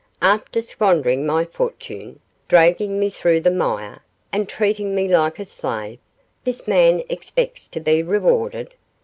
After 0.23 0.63
squandering 0.63 1.27
my 1.27 1.45
fortune, 1.45 2.21
dragging 2.47 2.99
me 2.99 3.11
through 3.11 3.41
the 3.41 3.51
mire, 3.51 4.01
and 4.33 4.49
treating 4.49 4.95
me 4.95 5.07
like 5.07 5.37
a 5.37 5.45
slave, 5.45 5.99
this 6.43 6.67
man 6.67 7.03
expects 7.07 7.67
to 7.67 7.79
be 7.79 8.01
rewarded. 8.01 8.73